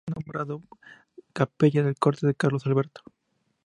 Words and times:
Al 0.07 0.13
año 0.13 0.21
siguiente 0.23 0.31
fue 0.31 0.39
nombrado 0.55 0.79
capellán 1.31 1.83
de 1.85 1.89
la 1.91 1.93
Corte 1.93 2.25
de 2.25 2.33
Carlos 2.33 2.65
Alberto. 2.65 3.01